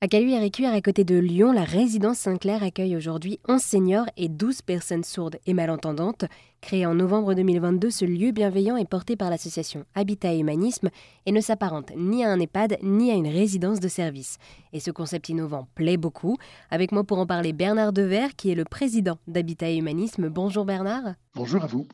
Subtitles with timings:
[0.00, 4.06] À Caluire et Cuire, à côté de Lyon, la résidence Saint-Clair accueille aujourd'hui 11 seniors
[4.16, 6.24] et 12 personnes sourdes et malentendantes.
[6.60, 10.90] Créé en novembre 2022, ce lieu bienveillant est porté par l'association Habitat Humanisme
[11.26, 14.38] et ne s'apparente ni à un EHPAD ni à une résidence de service.
[14.72, 16.36] Et ce concept innovant plaît beaucoup.
[16.70, 20.28] Avec moi pour en parler, Bernard Dever, qui est le président d'Habitat Humanisme.
[20.28, 21.14] Bonjour Bernard.
[21.34, 21.88] Bonjour à vous.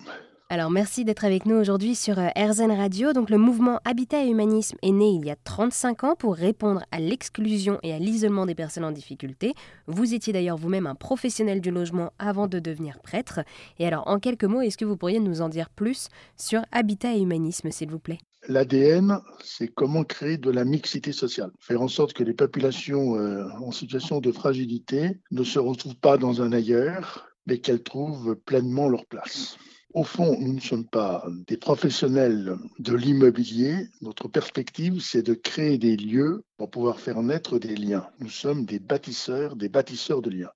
[0.50, 3.14] Alors merci d'être avec nous aujourd'hui sur euh, RZN Radio.
[3.14, 6.84] Donc le mouvement Habitat et Humanisme est né il y a 35 ans pour répondre
[6.93, 9.54] à l'exclusion et à l'isolement des personnes en difficulté.
[9.86, 13.40] Vous étiez d'ailleurs vous-même un professionnel du logement avant de devenir prêtre.
[13.79, 17.14] Et alors en quelques mots, est-ce que vous pourriez nous en dire plus sur Habitat
[17.14, 18.18] et Humanisme, s'il vous plaît?
[18.46, 23.48] L'ADN, c'est comment créer de la mixité sociale, faire en sorte que les populations euh,
[23.62, 28.90] en situation de fragilité ne se retrouvent pas dans un ailleurs, mais qu'elles trouvent pleinement
[28.90, 29.56] leur place.
[29.94, 33.86] Au fond, nous ne sommes pas des professionnels de l'immobilier.
[34.03, 38.08] Notre perspective, c'est de créer des lieux pour pouvoir faire naître des liens.
[38.19, 40.50] Nous sommes des bâtisseurs, des bâtisseurs de liens.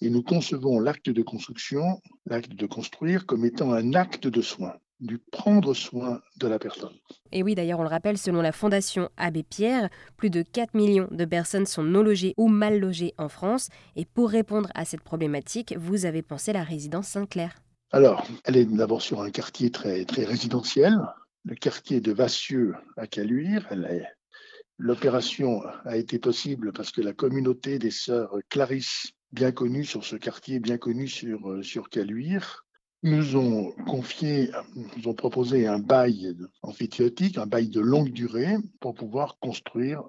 [0.00, 4.72] Et nous concevons l'acte de construction, l'acte de construire, comme étant un acte de soin
[4.98, 6.94] du prendre soin de la personne.
[7.32, 11.08] Et oui, d'ailleurs, on le rappelle, selon la Fondation Abbé Pierre, plus de 4 millions
[11.10, 13.68] de personnes sont non logées ou mal logées en France.
[13.96, 17.60] Et pour répondre à cette problématique, vous avez pensé la résidence Saint-Clair.
[17.92, 20.96] Alors, elle est d'abord sur un quartier très, très résidentiel,
[21.44, 23.68] le quartier de Vassieux à Caluire.
[24.78, 30.14] L'opération a été possible parce que la communauté des sœurs Clarisse, bien connue sur ce
[30.14, 32.64] quartier, bien connue sur, euh, sur Caluire,
[33.02, 34.52] nous ont confié,
[34.96, 40.04] nous ont proposé un bail amphithéotique, un bail de longue durée pour pouvoir construire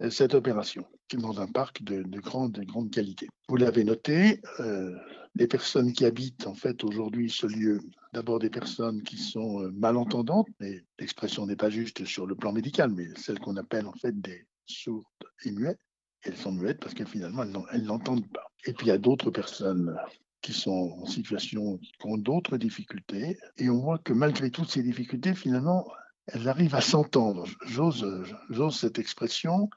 [0.00, 2.58] euh, cette opération dans un parc de, grande,
[2.90, 3.28] qualité.
[3.48, 4.94] Vous l'avez noté, euh,
[5.34, 7.80] les personnes qui habitent en fait aujourd'hui ce lieu,
[8.12, 12.52] d'abord des personnes qui sont euh, malentendantes, mais l'expression n'est pas juste sur le plan
[12.52, 15.04] médical, mais celles qu'on appelle en fait des sourdes
[15.44, 15.80] et muettes.
[16.22, 18.50] elles sont muettes parce que finalement elles n'entendent pas.
[18.66, 19.96] Et puis il y a d'autres personnes
[20.42, 24.82] qui sont en situation, qui ont d'autres difficultés, et on voit que malgré toutes ces
[24.82, 25.86] difficultés, finalement,
[26.26, 27.46] elles arrivent à s'entendre.
[27.66, 29.68] J'ose cette expression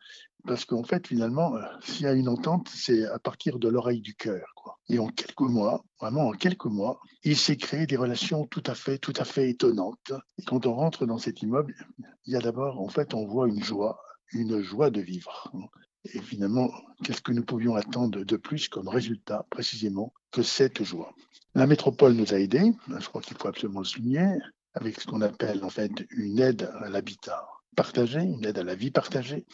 [0.45, 4.01] parce qu'en fait, finalement, euh, s'il y a une entente, c'est à partir de l'oreille
[4.01, 4.45] du cœur.
[4.89, 8.75] Et en quelques mois, vraiment en quelques mois, il s'est créé des relations tout à
[8.75, 10.11] fait, tout à fait étonnantes.
[10.37, 11.73] Et quand on rentre dans cet immeuble,
[12.25, 14.01] il y a d'abord, en fait, on voit une joie,
[14.33, 15.51] une joie de vivre.
[16.05, 16.69] Et finalement,
[17.03, 21.13] qu'est-ce que nous pouvions attendre de plus comme résultat, précisément, que cette joie?
[21.55, 24.37] La métropole nous a aidés, je crois qu'il faut absolument le souligner,
[24.73, 28.75] avec ce qu'on appelle en fait une aide à l'habitat partagé, une aide à la
[28.75, 29.45] vie partagée.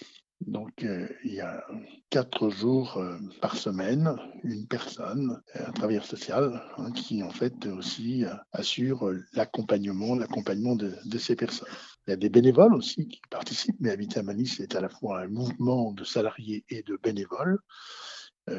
[0.42, 1.66] Donc, euh, il y a
[2.10, 8.24] quatre jours euh, par semaine, une personne, un travailleur social, hein, qui en fait aussi
[8.24, 11.68] euh, assure l'accompagnement, l'accompagnement de, ces personnes.
[12.08, 15.22] Il y a des bénévoles aussi qui participent, mais Habitat Manis est à la fois
[15.22, 17.60] un mouvement de salariés et de bénévoles,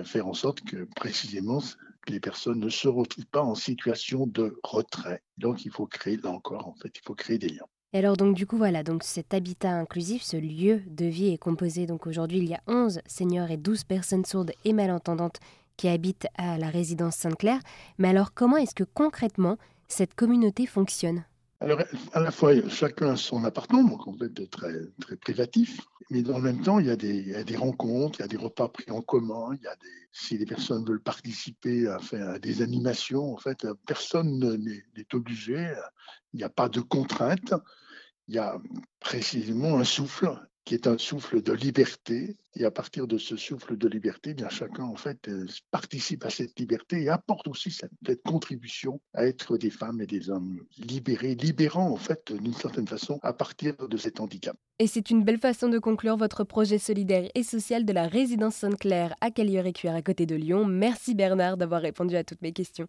[0.05, 1.61] faire en sorte que précisément
[2.07, 5.25] les personnes ne se retrouvent pas en situation de retrait.
[5.39, 7.67] Donc, il faut créer, là encore, en fait, il faut créer des liens.
[7.93, 11.39] Et alors donc du coup voilà, donc cet habitat inclusif, ce lieu de vie est
[11.39, 15.41] composé donc aujourd'hui il y a 11 seniors et 12 personnes sourdes et malentendantes
[15.77, 17.59] qui habitent à la résidence Sainte-Claire.
[17.99, 19.59] Mais alors comment est-ce que concrètement
[19.89, 21.25] cette communauté fonctionne?
[21.59, 21.81] Alors,
[22.13, 25.81] à la fois, chacun a son appartement, donc en fait très, très privatif,
[26.11, 28.69] mais dans le même temps, il y, a des, rencontres, il y a des repas
[28.69, 32.63] pris en commun, il y a des, si les personnes veulent participer à, faire, des
[32.63, 35.73] animations, en fait, personne n'est obligé,
[36.33, 37.55] il n'y a pas de contraintes,
[38.27, 38.61] il y a
[38.99, 42.37] précisément un souffle qui est un souffle de liberté.
[42.57, 46.31] Et à partir de ce souffle de liberté, bien chacun en fait euh, participe à
[46.31, 47.93] cette liberté et apporte aussi cette,
[48.25, 53.21] contribution à être des femmes et des hommes libérés, libérant en fait d'une certaine façon
[53.23, 54.57] à partir de cet handicap.
[54.81, 58.57] Et c'est une belle façon de conclure votre projet solidaire et social de la résidence
[58.57, 60.65] Sainte-Claire à Calieur et Cuire à côté de Lyon.
[60.65, 62.89] Merci Bernard d'avoir répondu à toutes mes questions.